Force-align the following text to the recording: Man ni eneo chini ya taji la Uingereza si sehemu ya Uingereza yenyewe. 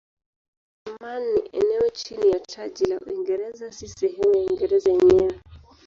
Man 1.01 1.33
ni 1.33 1.49
eneo 1.53 1.89
chini 1.89 2.31
ya 2.31 2.39
taji 2.39 2.85
la 2.85 2.99
Uingereza 2.99 3.71
si 3.71 3.87
sehemu 3.87 4.33
ya 4.35 4.41
Uingereza 4.41 4.89
yenyewe. 4.91 5.39